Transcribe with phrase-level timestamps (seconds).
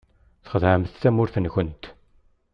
[0.43, 1.83] Txedɛemt tamurt-nkent.